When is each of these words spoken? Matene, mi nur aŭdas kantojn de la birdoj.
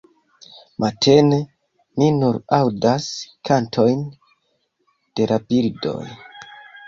Matene, 0.83 1.37
mi 1.99 2.07
nur 2.21 2.39
aŭdas 2.61 3.05
kantojn 3.49 4.01
de 5.19 5.29
la 5.33 5.39
birdoj. 5.53 6.01